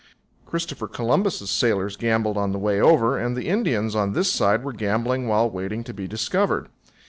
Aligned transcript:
Christopher 0.47 0.87
Columbus's 0.87 1.51
sailors 1.51 1.95
gambled 1.95 2.35
on 2.35 2.53
the 2.53 2.57
way 2.57 2.81
over, 2.81 3.19
and 3.19 3.37
the 3.37 3.47
Indians 3.47 3.93
on 3.93 4.13
this 4.13 4.31
side 4.31 4.63
were 4.63 4.73
gambling 4.73 5.27
while 5.27 5.47
waiting 5.47 5.83
to 5.83 5.93
be 5.93 6.07
discovered. 6.07 6.69